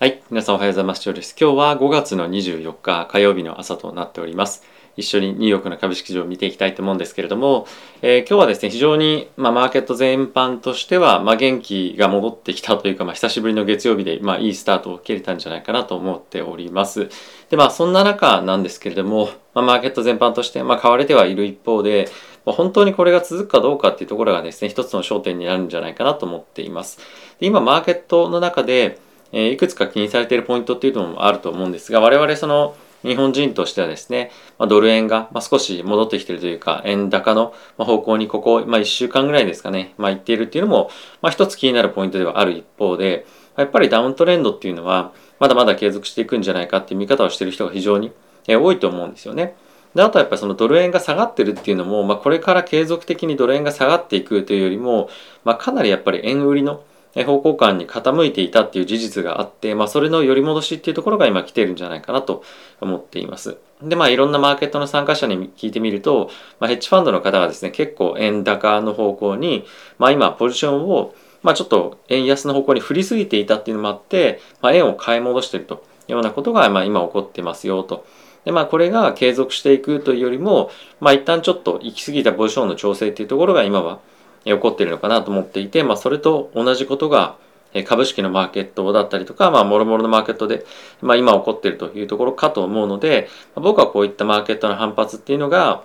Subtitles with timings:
[0.00, 0.22] はい。
[0.30, 1.02] 皆さんおはようございます。
[1.04, 1.36] 今日です。
[1.36, 4.62] 今日は5月の24日火曜日の朝となっております。
[4.96, 7.66] 一緒にニューヨークの株式市場を見ていきたいと思うんですけれども、
[8.00, 17.08] えー、今日はですね、非常に、まあ、マーケット全般としては、まあ、元気が戻ってきたというか、まあ、久しぶりの月曜日で、まあ、いいスタートを切れたんじゃないかなと思っております。
[17.50, 22.08] で、まあ、そんな中なんですけれども、まあ、マーケット全般として、まあ、買われてはいる一方で、
[22.46, 27.00] まあ、本当にこれが続くかどうかっていうところがですね、一つの焦点になるんじゃないかなと思っています。
[27.40, 29.00] で今、マーケットの中で、
[29.32, 40.90] えいくつか気にされているポイントっていうのもあると思うんですが、我々その日本人としてはですね、まドル円がま少し戻ってきてるというか、円高の方向にここ、ま、1週間ぐらいですかね、まあ、行っているっていうのも、
[41.22, 48.12] まあ、一つ気になるポイントではある一方で、やっぱりダウントレンドっていうのは、まだまだ継続していくんじゃないかっていう見方をしている人が非常に
[48.46, 49.54] 多いと思うんですよね。
[49.94, 55.08] であとはやっぱりそのドル円が下がってるっていうのも、まあ、これから継続的にドル円が下がっていくというよりも、
[55.44, 56.82] まあ、かなりやっぱり円売りの
[57.14, 62.42] 方向感に傾いていたっていう事実があって、まあ、それの寄り戻しっていうところが今来てるんじゃないかなと
[62.80, 63.56] 思っています。
[63.82, 69.64] で、まあ、いろんなマーケットの参加者に聞いてみると、まあ、ヘッジファンドの方がですね、結構円高の方向に、
[69.98, 78.04] まあ、今、ポジションを、まあ、ちょっと円安の方向に振りすぎていたっていうのもあって、まあ、円を買い戻してるというようなことが、まあ、今起こってますよと。
[78.44, 84.00] で、まあ、これが継続していくというよりも、まあ、一旦ちょっと行き過ぎたポジションの調整っていうところが今は
[84.44, 87.36] 起こっているのかなと思っていて、まあ、それと同じことが、
[87.84, 90.64] 株式のマーケットだったりとか、ま、もろもろのマーケットで、
[91.02, 95.82] まあ、今起こっているというところかと思うので、僕はこういったマーケットの反発っていうのが、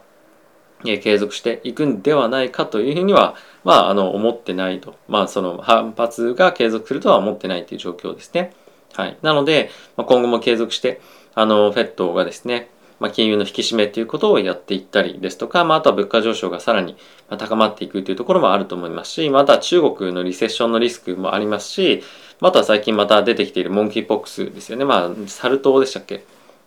[0.84, 4.96] 継続していくんではないかというふうには、まあ、あの、思ってないと。
[5.08, 8.54] まあ、その反発が継続するとは思ってないという状況ですね。
[8.94, 9.18] はい。
[9.22, 11.02] なので、今後も継続して、
[11.36, 16.96] あの、フェットがですね、まあ、金融の引き締めということをやっていったりですとか、まあ、あとは物価上昇がさらに
[17.38, 22.04] 高まっていくというところもあると思いますし、また中国のリセッションのリスクもありますし、
[22.40, 24.86] また最近また出てきているモンキーポックスですよね。
[24.86, 26.16] まあ、サル痘でしたっけ？
[26.16, 26.20] っ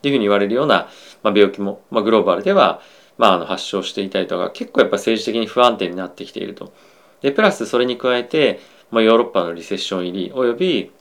[0.03, 0.89] ていうふうに言われるような、
[1.23, 2.81] ま、病気も、まあ、グローバルでは、
[3.19, 6.75] まあ、あの発症していたりとか、結構やっぱ政治的に不安定になってきていると。
[7.23, 8.61] で、プラスそれに加えて、
[8.91, 10.93] まあ、ヨーロッパのリセッション入り、および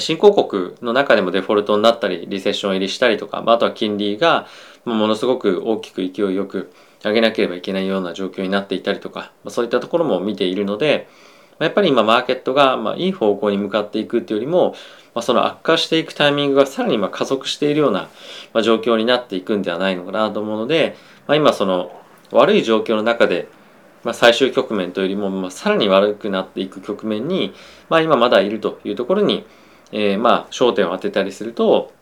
[0.00, 4.48] 新興国の中でもデフォルトになったり、リセッション入りしたりとか、あとは金利が
[4.84, 6.72] ものすごく大きく勢いよく
[7.04, 11.06] 上げなければいけないような状況になっていたりとか、そういったところも見ているので、
[11.60, 14.74] やっぱり今マーケットがまいい方向に向かっていくっていうよりも、
[15.14, 18.10] ま、その悪化していくタイミングがさらにま加速しているような
[18.52, 20.96] ま状況になっていくんではないのかなと思うので、
[21.28, 21.92] ま、今その
[22.32, 23.48] 悪い状況の中で
[24.06, 27.52] まあ、最終局面というよりも、まあ、さらに悪くなっていく局面に、
[27.88, 29.44] まあ、今まだいるというところに、
[29.92, 31.92] えー、まあ焦点を当てたりすると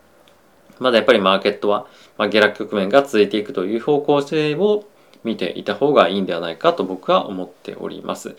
[0.78, 1.86] まだやっぱりマーケットは、
[2.18, 4.84] まあ、下落局面が続いていくという方向性を
[5.22, 8.36] 見ていた方がいいんではないかと僕は思っております。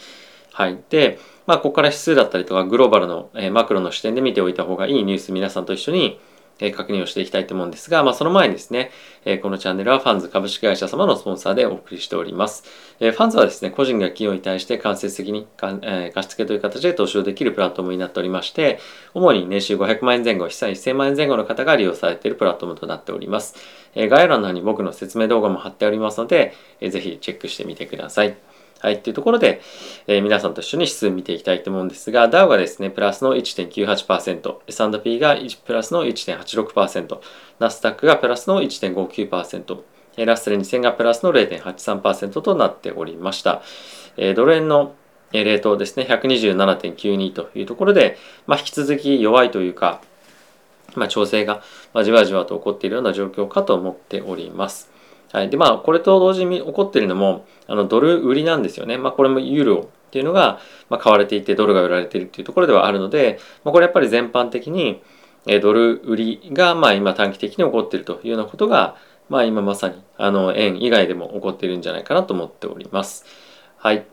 [0.52, 0.80] はい。
[0.90, 6.20] で、まあ、ここから指数だったりとか、グローバルの、えー、マクロの視点で見ておいた方がいいニュース皆さんと一緒に、
[6.60, 8.92] え確認をしていきたいと思うんですが、まあ、その前にですね、
[9.26, 12.64] えこのチャンネルはファンズ株式会社様のスポンサーでお送りしております。
[13.00, 15.48] えファンズはですね、個人が企業に対して間接的に
[15.82, 18.80] え貸付という形で投資をできるプラットフォームになっておりまして、
[19.14, 23.56] 主に年収500万円前後、資産1000万円前後の方が利用されているプラットフォームとなっております。
[23.96, 28.55] え概要欄の方に僕の説明動画も貼っておりますので、えぜひチェックしてみてください。
[28.86, 29.62] はい、っていうところで、
[30.06, 35.36] えー、皆さんと一緒に指数見ていきたいと思うんですが、ダウがですね、プラスの1.98%、S&P が
[35.66, 37.20] プラスの1.86%、
[37.58, 39.78] ナスダックがプラスの1.59%、
[40.18, 43.64] ラッセル2000がプラスの0.83%となっておりました。
[44.18, 44.94] えー、ドル円の
[45.32, 50.04] レートですね、127.92というところで、まあ、引き続き弱いというか、
[50.94, 51.64] まあ、調整が
[52.04, 54.94] じわじわと起こっているような状況かと思っております。
[55.36, 55.50] はい。
[55.50, 58.98] で、まあ、これと同時に起こっているのも、あの、ドル売りなんですよね。
[58.98, 65.02] まあ、これもユーロっていうのが、まあ、買われていて、ドルが売られているっていうところではあるので、まあ、これやっぱり全般的に、
[65.46, 68.96] えドル売りが、まあ、今短期的に起こっているというようなことが、
[69.28, 73.26] まあ、今まさに、あの、円以外でも起こっているんじゃないかなと思っております。
[73.78, 74.06] はい。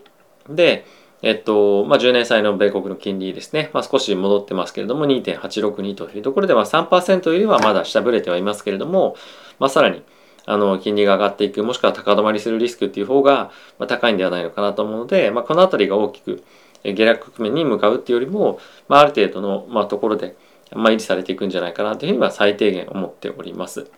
[0.49, 0.85] で、
[1.21, 9.15] えっと、まあ、10年債の米国の金利ですね、まあ、少し戻ってますけれども、2.862というところで、まあ3%よりはまだ下振れてはいますけれども、
[9.57, 10.03] まあ、さらに、
[10.45, 16.43] あの金利が上がっていくもしくは高止まりするリスクっていう方がま高いんではないのかなと思うので、まあ、この辺りが大きく
[16.83, 18.59] 下落局面に向かうっていうよりも、
[18.89, 20.35] まあ、ある程度の、まあ、ところで、
[20.73, 23.89] まあ、維持されていくんじゃないかなというふうには最低限思っております。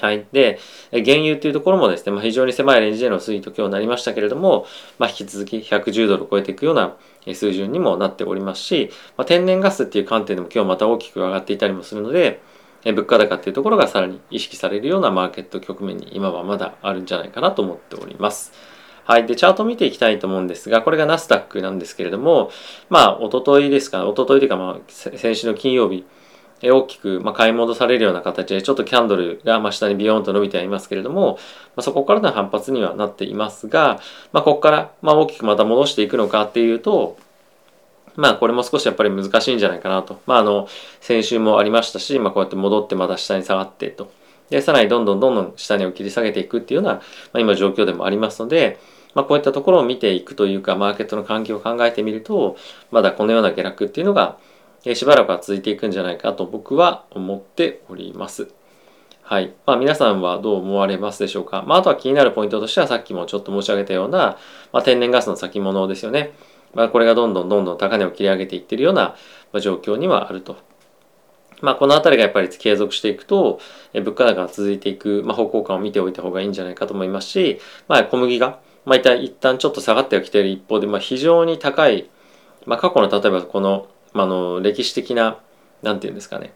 [0.00, 0.26] はい。
[0.32, 0.58] で、
[0.90, 4.66] 原油というところもですね、まあ、非常に狭いレンジでの推移と今日なりましたけれども、
[4.98, 6.96] まあ、引き続き110ドルを超えていくような
[7.26, 12.40] 水準にもなっておりますし、まあ、天然ガスっていう観点でも今日また大きく上がっていたりもするので、
[12.92, 18.52] 物価高っていうところがさらに意識されるようなマーケット局面に今はまだあるんじゃないかなと思っております。
[19.04, 19.26] はい。
[19.26, 22.50] で、チャートを見ていきたいと思うんですが、これがナスダックなんですけれども、
[22.88, 26.06] まあ、おとといですか、おとといというか、まあ、先週の金曜日、
[26.62, 31.38] 大きく、ま、買い戻されるような形で、ちょっとキャンドルが真下にビヨーンと伸びてはいますけれども、
[31.76, 34.00] ま、そこからの反発にはなっていますが、
[34.32, 37.18] まあ、ここから、ま、大きくまた戻していくのかっていうと、
[38.16, 40.20] まあこれも少しやっぱり難しいんじゃないかなと。
[40.26, 40.68] まああの、
[41.00, 44.10] 先週もありましたし、まあこうやって戻ってまた下に下がってと。
[44.50, 47.00] で、さらにどんどんどんどん下にを切り下げていくっていうような、ま
[47.34, 48.78] あ、今状況でもありますので、
[49.14, 52.56] まあこういったところを見ていくというか、マーケットの環境を考えてみると、
[52.90, 54.38] まだこのような下落っていうのが、
[54.92, 58.48] しばらくは続いていくんじゃないかと僕は思っております。
[59.22, 59.54] はい。
[59.64, 61.64] まあ皆さんはどう思われますでしょうか。
[61.66, 64.36] まああとは気になるポイントとしてはさっきもちょっと申し上げたような、
[64.70, 66.34] まあ、天然ガスの先物ですよね。
[66.74, 69.16] まあこれがどんどんどんどん高値を切り上げていってるような
[69.60, 70.56] 状況にはあると。
[71.60, 73.60] まあこの辺りがやっぱり継続していくと、
[73.92, 82.10] 物価高が続いていく、まあ、方向感を見ておいた方がいいんじゃないかと思いますし、まあ小麦が、まあ一旦ちょっと下がってはきている一方で、まあ非常に高い、
[82.66, 85.38] まあ過去の例えばこのまあ、の歴史的な
[85.82, 86.54] なんていうんですかね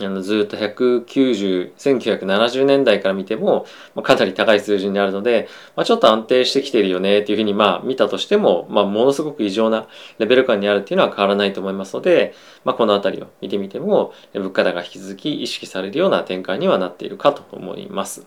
[0.00, 12.34] あのずっと190、1970年代から見ても、まあ、かなり高い数字になるので、まあ、ちょっと安定してきてるよねっていうふうにまあ見たとしても、まあ、ものすごく異常なレベル感にあるっていうのは変わらないと思いますので、
[12.64, 18.26] まあ、この辺りを見てみても、物価高が引き続き意識されるような展開にはなっているかと思います。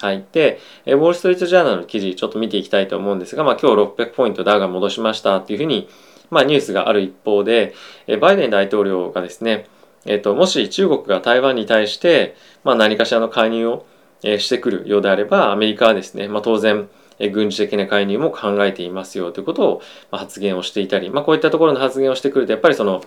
[0.00, 0.24] はい。
[0.30, 5.88] で、ウォール・ストリート・ジャーナルの記事ちょっと見ていきたいと思うんですが、まあ今日600ポイントダウが戻しましたっていうふうに
[6.30, 7.74] まあ、ニュースがある一方で、
[8.20, 9.66] バイデン大統領がですね、
[10.08, 12.34] えっと、もし中国が台湾に対して、
[12.64, 13.86] まあ、何かしらの介入を
[14.22, 16.88] してくるようであれば、アメリカはですね、まあ、当然、
[17.32, 23.02] 軍事的な介入も考えていますよということを発言をしていたり、まあ、こういったところの発言をしてくると、やっぱりその、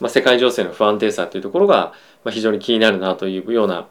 [0.00, 1.92] まあ、世界情勢の不安定さというところが
[2.30, 3.86] 非常に気になるなというような、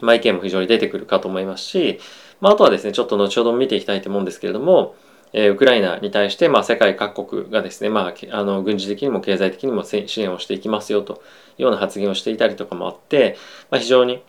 [0.00, 2.00] まあ、意見も非常に出てくるかと思いますし、
[2.40, 4.96] まあ、あとはですね、ちょっと後ほど見ていきたいと思うんですけれども、
[5.32, 11.22] えウクライナに対して、まあ、世界各国がですね、まあ、あの軍事的にも経済的にも支援をしていきますよと
[11.58, 13.36] いうような発言をしていたりとかもあって、
[13.70, 14.22] まあ、非常に、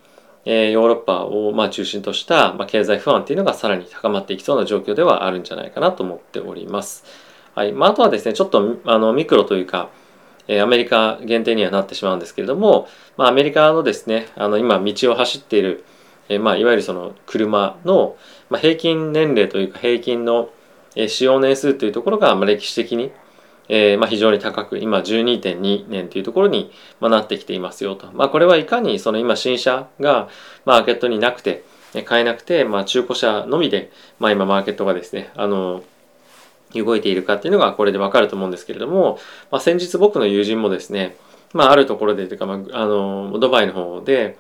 [0.46, 7.06] えヨーロッパをまあ中心とした、まあ、経済不安っていうのがさらに高まっていきそうな状況ではあるんじゃないかなと思っております。
[7.56, 9.90] はいまあ、あとはですねちょっとあのミクロというか、
[10.48, 15.86] えアメリカ限定にはなってしまうんですけれども、まあ、アメリカのですねあの今道を走っている、
[16.30, 18.18] えまあ、いわゆるその車の、
[18.50, 20.50] まあ、平均年齢というか平均の
[20.96, 23.12] え使用年数というところが、ま歴史的に、
[23.70, 30.30] え、ま非常に高く今12.2年というところに、まなってきていますよと、まあ、これはいかにその今新車が
[30.66, 31.64] マーケットになくて
[32.06, 35.84] 買えなくて、まあ、中古車のみで、まあ、今マーケットがですねあの
[36.74, 39.20] 動いているかっていうのがこれでわかると思うんですけれども、
[39.52, 41.16] まあ、先日僕の友人もですね、
[41.54, 44.38] まあ、あるところでというか、まあ、あのドバイの方で、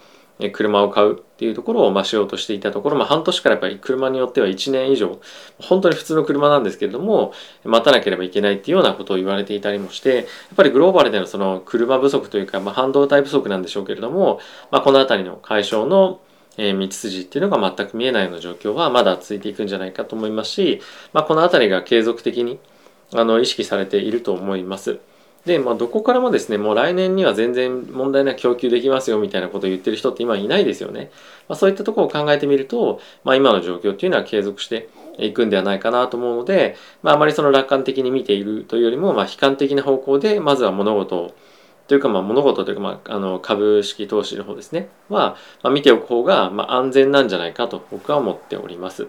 [0.52, 5.20] 車を買うっていうところをましようとしていたところ、まあ、半年からやっぱり車によっては1年以上
[5.60, 10.26] 本当に普通の車なんですけれども待たなければいけないっていうようなことを言われていたりもしてやっ
[10.56, 14.40] ぱりグローバルでのその車不足というか、まあ、半導体不足なんでしょうけれども、
[14.72, 16.20] まあ、この辺りの解消の
[16.58, 20.82] 道筋っていうのが全く見えないような状況はまだ続いていくんじゃないかと思いますし、
[21.12, 22.60] まあ、この辺りが継続的に
[23.14, 25.00] あの意識されていると思います。
[25.46, 31.12] で、まあ、どこからもですね、もう来年には全然問題なく供給できますよみたいなことを言ってる人って今いないですよね。
[31.50, 34.88] まあ、そういったところを考えてみると、まあ、今の状況っていうのは継続して
[35.18, 41.36] いくんではないかなと思うので、まあ、あまりその楽観的に見ているというよりも、まあ、悲観的な方向で、まずは物事を
[41.88, 49.08] というか、まあ、物事というか、まあ、あの株式投資の方ですね、は、まあ、見ておく方が、まあ、安全なんじゃないかと僕は思っております。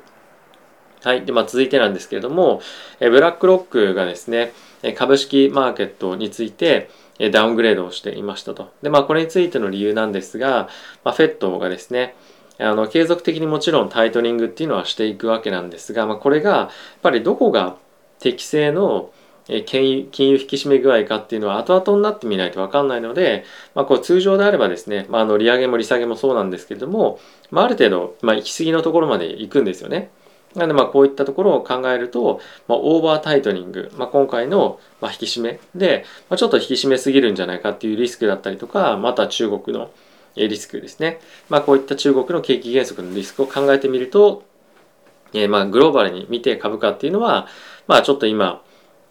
[1.05, 1.27] はい。
[1.27, 2.63] で、まあ、続いてなんですけれども、
[2.99, 4.53] えブラックロックがですね、
[4.97, 6.89] 株式マーケットについて
[7.31, 8.73] ダウングレードをしていましたと。
[8.83, 10.71] で、まあ、これについての理由なんですが、
[11.05, 12.15] まあ、フェットがですね、
[12.59, 16.71] あの継続的にもちろんタイトニングっていうのはしていくわけなんですが、まあ、これがやっ
[17.03, 17.77] ぱりどこが
[18.19, 19.11] 適正の
[19.67, 23.45] 金融金融引き締め具合かっていうのは後々になってみないと分かんないので、
[23.75, 27.19] まあ、こう通常であればですね、まあ、あの利上げも利下げもそうなんですけれども、
[27.51, 30.11] まあ、ある程度、まあ、行き過ぎのところまで行くんですよね。
[30.55, 39.91] なのでまあこういったところを考えると、まあ、オーバータイトニング、まあ、今回のまあ引き締めで、まあ、ちょっと引き締めすぎるんじゃないかっていうリスクだったりとかまた中国の
[40.37, 44.45] リスクですね、まあ、こういった中国の景気減速のリスクを考えてみると、
[45.33, 47.47] えー、まあグローバルに見て株価っていうのは、
[47.87, 48.63] まあ、ちょっと今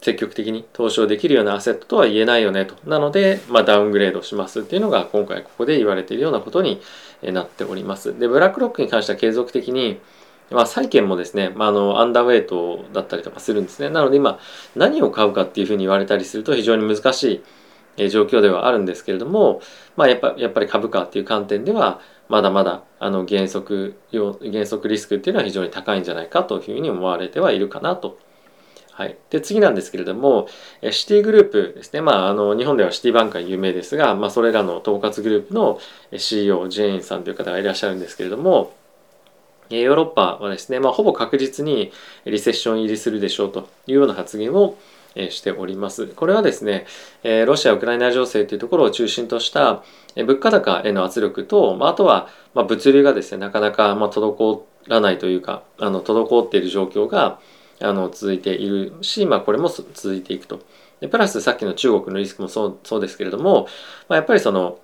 [0.04, 2.76] 積極的に投資をできるようなアセットとは言えないよねと。
[2.84, 6.82] なので、まあ、ダウングレードしますっていうのが今回ここで言われているようなことに
[7.22, 8.18] なっております。
[8.18, 9.98] で、ブラックロックに関しては継続的に、
[10.50, 13.88] まあ、債券もですね、まあ、あのアンダーウェイトだったりとかするんですね。
[13.88, 14.38] なので今
[14.76, 17.42] 何を買うかっていうふうに言われたりすると非常に難し
[17.96, 19.60] い状況ではあるんですけれども、
[19.96, 23.94] まあ、やっぱやっぱり株価っていう観点ではまだまだあの減速
[24.42, 28.18] 減速リスクっていうのは非常に高いんじゃないかというふうに思われてはいるかなと。
[28.92, 30.46] はい、で次なんですけれども
[30.92, 35.80] シティグループですね、まあ、あの日本ではシティバンクが有名ですが、まあ、それらの統括グループの
[36.16, 38.72] CEO ジェーンさんという方がいらっしゃるんですけれども
[39.70, 41.92] ヨーロッパはですね、まあ、ほぼ確実に
[42.24, 44.76] リセッション入りするでしょうというような発言を
[45.30, 46.08] しております。
[46.08, 46.86] これはですね、
[47.46, 49.82] ロシア・ウクライナ情勢というところを中心とした
[50.16, 57.38] 物価高への圧力と、あとは物流がですね、なかなか滞らないというか、あの滞っている状況が
[57.80, 60.60] あの続いているし、まあ、これも続いていくと。
[61.00, 63.66] でプラスさっきの中国のリスクもそうそうですけれども、
[64.08, 64.78] まあ、やっぱりその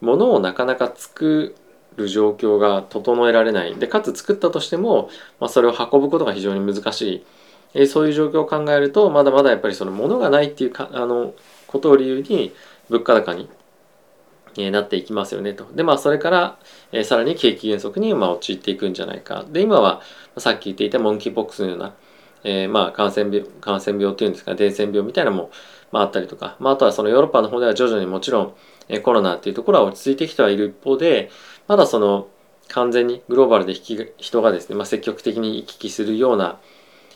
[0.00, 1.54] 物をなかなか作
[1.96, 7.24] る状況が整えられないでかつ作ったとしても、まあ、それを運ぶことが非常に難しい
[7.74, 11.34] えそういう状況を考えるとまだまだやっぱりその物がないっていうかあの
[11.66, 12.52] ことを理由に
[12.88, 13.48] 物価高に
[14.56, 15.66] えなっていきますよねと。
[15.74, 16.58] でまあそれから、
[16.92, 19.44] えさらに景気減速にまあ陥っていくんじゃないか。
[19.48, 20.02] で今は
[20.36, 21.94] さっき言っていたモンキーポックスのような、
[22.44, 25.50] えー、まあ感染病感染病っていうんですか伝染病みたいなのも、
[25.90, 28.54] まあ、あったりとか、まあ、あとはそのヨーロッパの方では徐々にもちろん、
[28.88, 31.30] えコロナっていうところは落ち着いてきてはいる一方で
[31.68, 32.28] まだその
[32.68, 36.58] 完全にグローバルで人がですね、まあ、積極的に行き来するような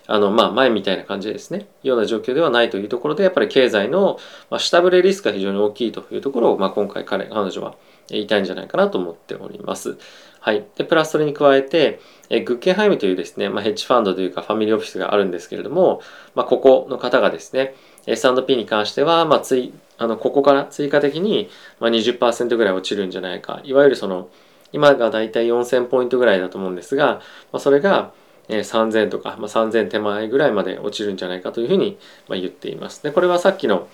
[0.06, 4.18] あの、まあ、前みたいな感じですね、ような状況ではないというところで、やっぱり経済の
[4.58, 7.74] 下振れリスクが非常に大きいというところを、まあ、今回彼、彼女は
[8.08, 9.98] 言いたいんじゃないかなと思っております。
[10.40, 10.64] はい。
[10.76, 12.00] で、プラスそれに加えて、
[12.30, 16.00] えグッケンハイムというですね、まあ、ヘッジファンドというかファミリーオフィスがあるんですけれども、
[16.34, 17.74] まあ、ここの方がですね、
[18.06, 21.48] S&P に関しては、まあ、つい、あの、ここから追加的に、
[21.80, 23.60] まあ、20%ぐらい落ちるんじゃないか。
[23.64, 24.28] いわゆるその、
[24.72, 27.20] 今がだいたい4000ポイントぐらいだと思うんですが、
[27.52, 28.12] まあ、それが、
[28.48, 31.98] え3000とか、まあ、3000手前ぐらいまで落ちるんじゃないかというふうに、
[32.28, 33.02] ま言っています。
[33.02, 33.88] でこれはさっきの、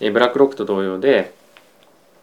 [0.00, 1.32] えブラックロックと同様で、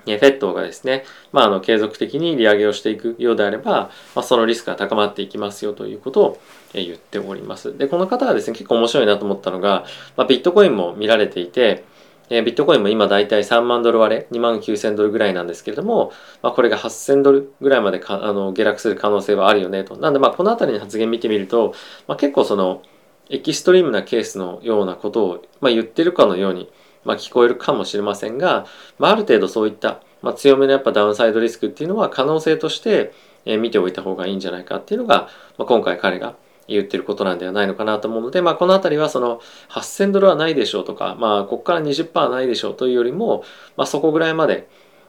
[0.05, 6.39] えフェットがですね、まあ、あの継続的に利上げをしていくようであれば、まあ、そのリスクが高まっていきますよということを
[6.73, 7.77] 言っております。
[7.77, 9.85] で、この方はですね、結構面白いなと思ったのが、
[10.15, 11.83] まあ、ビットコインも見られていて、
[12.29, 16.11] えビットコインも今大体3万ドル割れ、2万9000ドルぐらいなんですけれども、
[16.41, 19.97] まあ、これが8000ドルぐらいまでかあの下落する可能性はあるよねと。
[19.97, 21.73] なんでまあこの辺りの発言見てみると、
[22.07, 22.81] まあ、結構その
[23.29, 26.71] エキストリームなケースのようなことを、まあ、言ってるかのように、
[27.05, 28.65] まあ、聞こえるかもしれませんが、
[28.99, 33.11] まあ、ある程度そういった、まあ、強めのやっぱダウンサイドリスクっていうのは可能性として
[33.45, 36.35] え見ておいた方がいいんじゃないかっていうのが、まあ、今回彼が
[36.67, 43.43] 言ってることなんではないのかなと思うので、まあ、この辺りはその8000ドルはないでしょうとか、まあ、ここから20%はないでしょうというよりも、
[43.75, 44.67] まあ、そこぐらいまで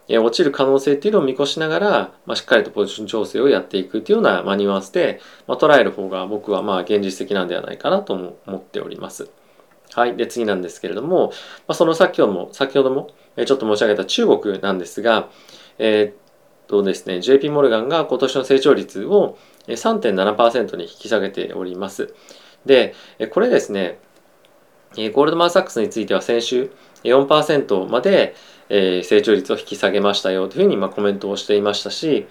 [0.09, 1.91] 落ちる可能性っていうのを見越しながら、
[2.27, 8.13] まあ、しっかりとポジション調整をやっていくっていうような、まあ、ニュアンスで、まあ、捉える方が僕はまあ現実的なんではないかなと
[8.47, 9.31] 思っております。
[9.93, 10.17] はい。
[10.17, 11.33] で、次なんですけれども、ま
[11.69, 15.29] あ、その先ほども、先ほどもちょっと申し上げた中国なんですが、
[15.79, 16.15] えー、っ
[16.67, 22.15] とですね、JP モルガンが今年の成長率を3.7%に引き下げております。
[22.67, 22.95] で、
[23.31, 23.99] これですね、
[24.97, 26.71] ゴールドマン・サックスについては先週
[27.03, 28.35] 4%まで
[28.69, 32.27] 成長率を引き下げましたよというふうにまコメントをしていましたし、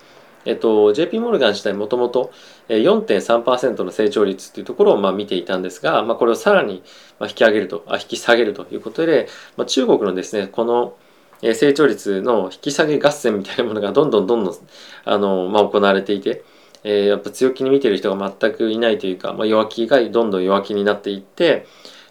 [0.46, 2.32] えっと、JP モルガン自体もともと
[2.70, 6.84] 4.3%の成長率というところをまあ見ていたんですが、まあ、これをさらに
[7.22, 10.96] 引き上げるとあ引き下げるということで、まあ、中国のですねこの
[11.42, 14.56] 成長率の引き下げ合戦みたいなものがどんどんどんどん
[15.04, 16.44] あの、まあ、行われていて、
[16.84, 21.66] えー、やっぱ強気に見てる人が全くいないというか、まあ、弱気がどんどん弱気になっていって、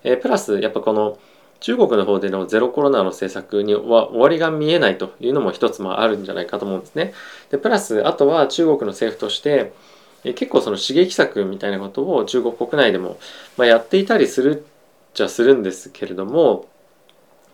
[0.04, 1.18] えー、プラスやっぱこの
[1.60, 7.14] 中国の方でのゼロコロナの政策には終わりが見えないというのも一つもあるんじゃないかと思うんですね。
[7.50, 9.72] でプラスあとは中国の政府として
[10.24, 13.18] え結構その刺激策みたいなことを中国国内でも、
[13.56, 14.72] まあ、やっていたりするっ
[15.14, 16.66] ちゃするんですけれども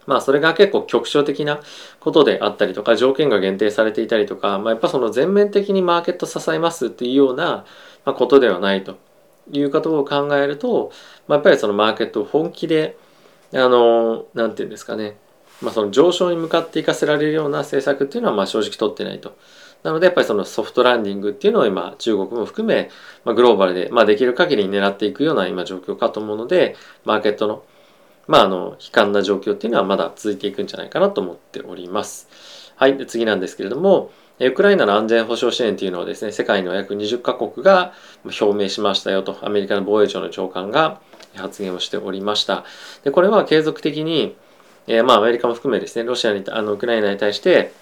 [0.09, 1.61] まあそれが結構局所的な
[2.01, 7.67] ことであったりとか条件が限定されていたりとか、まあ、やっぱその全面的にマーケット支えますっていうような
[8.07, 8.97] ことではないと
[9.53, 10.93] いうことを考えると、
[11.29, 12.97] まあ、やっぱりそのマーケットを本気で
[13.53, 15.19] あの何て言うんですかね、
[15.61, 19.37] まあ、その上昇に向かっていかせられるような政策っていうのはまあ正直取ってないと。
[19.83, 22.91] なのでやっぱりそのソフトランディングっていうのを今中国も含め、
[23.25, 26.75] ま、グローバルで、ま、できる限り狙っていくような今状況かと思うので
[27.05, 27.63] マーケットの
[28.29, 32.29] まあ、あの、悲観な状況っていうのはまだ続いていくんじゃないかなと思っております。
[32.77, 32.97] はい。
[32.97, 37.93] で次なんですけれども、ウクライナの安全保障支援というのをですね、世界の約20カ国が
[38.25, 41.01] 表明しましたよと、アメリカの防衛庁の長官が
[41.35, 42.65] 発言をしておりました。
[43.03, 44.37] で、これは継続的に、
[44.87, 47.73] えー、まあ、アメリカも含めですね、ロシアに、あの、ウクライナに対して、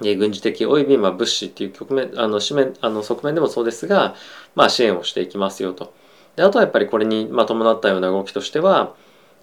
[0.00, 4.14] 軍事的及びまあ物資っていう局面あの紙面あの側面でもそうですが、
[4.54, 5.92] まあ、支援をしていきますよと。
[6.36, 8.94] であとはやっぱりこれにまあ伴ったような動きとしては、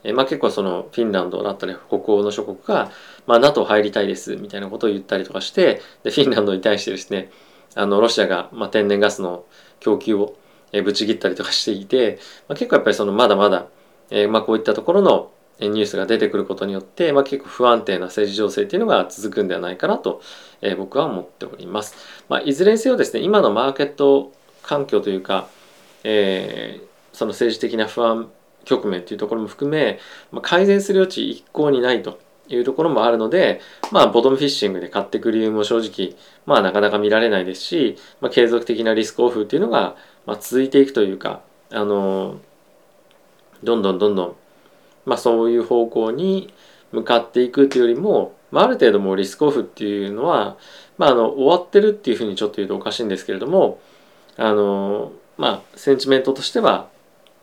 [0.06, 2.92] えまあ、結構そのフィンランドだったり北欧の諸国が、
[3.26, 7.32] まあ、NATO 入りたいですみたいなことを言ったりとかしてでフィンランドに対してですね
[7.74, 9.46] あのロシアが、まあ、天然ガスの
[9.80, 10.38] 供給を、
[10.72, 13.68] えぶち切ったりとかしていて、まあ、結構やっぱりそのまだまだ、
[14.10, 20.22] えまあ、こういったところのニュースが出てくることによって、まあ、結構不安定な政治情勢っていうのが続くんではないかなと、
[20.62, 21.96] えー、僕は思っております。
[22.28, 24.34] まあ、いずれにせよですね今のマーケット
[24.64, 25.48] 環境というか、
[26.04, 28.30] えー、その政治的な不安
[28.66, 30.00] 局面というところも含め、
[30.32, 39.96] まあ、改善する余地一向にないというところもあるので、まあ、ボトムフィッシングで買っていく理由も正直、まあ、なかなか見られないですし、まあ、継続的なリスクオフっていうのが、
[40.26, 41.42] まあ、続いていくというか、
[41.72, 42.40] あの
[43.64, 44.36] どんどんどんどん、
[45.06, 46.54] まあ、そういう方向に
[46.92, 50.58] 向かっていくというよりも、まあ、ある程度もうリスクオフっていうのは、
[50.98, 53.80] まあ、あの終わってるっていうふうにちょっと言うとおかしいんですけれども
[54.38, 56.90] あのまあセンチメントとしては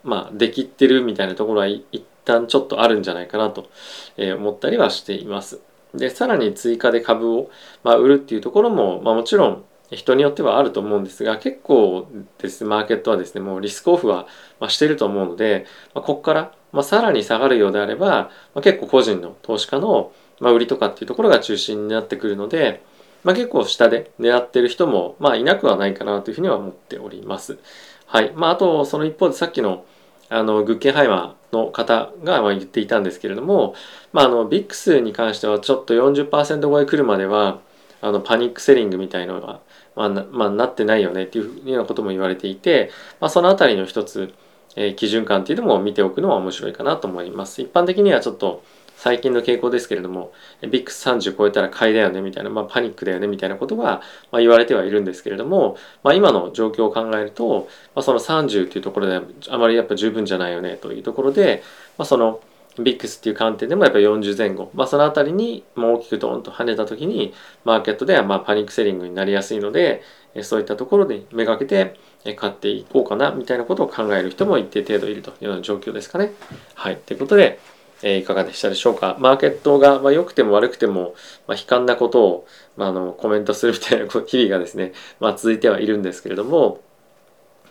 [0.05, 1.83] まあできてるみたいなところは一
[2.25, 3.71] 旦ちょっとあるんじゃないかなと
[4.19, 5.61] 思ったりはしています。
[5.95, 7.51] でさらに追加で株を、
[7.85, 14.27] まあ、売るっていうところも、まあ、もちろん人によってはあると思うんですが結構ですねマーケットはですねもうリスクオフは、
[14.59, 22.83] ましてると思うので、まあ、ここから、まあ、さらに下がるようであれば、まあ、結構個人の投資家の、まあ、売りとかっていうところが中心になってくるので、
[23.23, 27.59] まあ、結構下で狙ってる人も、まあ、いなくはないかなというふうには思っております。
[28.07, 28.33] はい。
[28.35, 29.85] まあ、あと、その一方でさっきの、
[30.33, 33.75] あの、グッケンハイマーの方が言っていたんですけれども、
[34.13, 37.61] まあ、あの、ビックスに関してはちょっと40%超え来るまでは、
[38.01, 39.61] あの、パニックセリングみたいのが、
[39.95, 44.33] まあ、なまあ、なってないよねっていうようなことも言われていて、まあ、その辺りの一つ、
[44.75, 47.61] えー、基準感っていうのも見ておくのは面白いかなと思います。
[47.61, 48.63] 一般的にはちょっと、
[49.03, 61.65] 最近の傾向ですけれども、ビックス30超えたら買いだよねみたいな、まあ、パニックだよねみたいなことが、まあ、言われてはいるんですけれども、まあ、今の状況を考えると、まあ、その30っていうところであまりやっぱ十分じゃないよねというところで、
[61.99, 62.39] まあ、その
[62.79, 70.03] ビックスっていう観点でもやっぱり40前後、まあ、そのあたりに大きくドーンと跳ねた時にマーケットではまパニックセリングになりやすいので
[70.43, 71.99] そういったところでめがけて
[72.37, 76.31] 買っていこうかなみたいなことを考える人も一定程度いるというような状況ですかね。
[76.75, 76.97] はい。
[76.97, 77.59] ということで、
[78.03, 79.17] えいかがでしたでしょうか？
[79.19, 81.15] マーケットが、まあ、良くても悪くても、
[81.47, 86.81] まあ、悲観なことを、まあ、あのコメントするみたいな 日々がですね、まあ、続いてはいるんですけれども、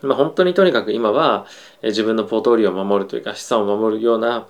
[0.01, 1.45] まあ、本当にとにかく今は、
[1.81, 4.47] え自分のポートフォリオを守るというか資産を守るような、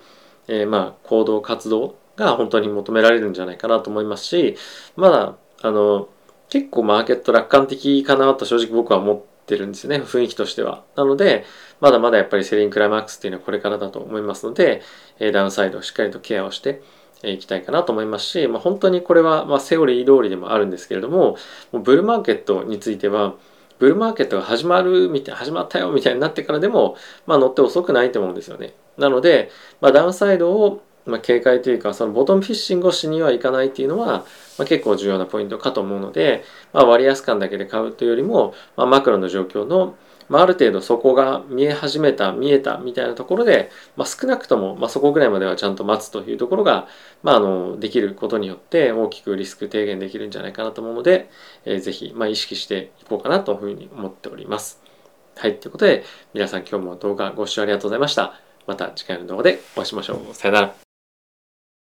[0.48, 4.56] えー、まあ行動活動が本当に求められるんじゃないかなと思いますし
[4.96, 6.08] まだあの
[6.48, 10.84] 結構マーケット楽観的かなと正直僕は思ってってるんですよね雰囲気としては。
[10.96, 11.44] なので
[11.80, 14.82] まだまだやっぱりセリンクライマックスっていうのはこれからだと思いますので、
[15.18, 16.82] えダウンサイドをしっかりとケアをして
[17.24, 21.36] いきたいかなと思いますし、まあ、本当にこれはまセオリー通りでもあるんですけれども
[21.70, 23.34] もうブルーマーケットについては
[23.78, 28.74] ブルーマーケットが始まるみたい始まったよみたいになってからでも、まあ、乗って遅くないと思うんですよね。
[28.96, 29.50] なので、
[29.80, 34.24] まあ、ダウンサイドをまあ、警戒というかそのボトムフィッシングをしにはいかないっていうのは、ま
[34.60, 39.96] あ、結構重要なポイントかと思うので、まあ、割安感だけで買うというよりも、まあ、マクロの状況の
[40.28, 46.86] まあ、ある程度そこが見え始めた見えたみたいなところで、まあ、少なくとも、まあ、そこぐらいまではちゃんと待つというところが、
[47.22, 51.28] まあ、あのできることによって大きくリスク低減できるんじゃないかなと思うので、
[51.66, 54.80] えー、ぜひ、まあ、意識していこうかなというふうに思っております。
[55.36, 58.40] はい、ということで皆さん今日も動画ご視聴ありがとうございました。
[58.66, 60.34] また次回の動画でお会いしましょう。
[60.34, 60.81] さよなら。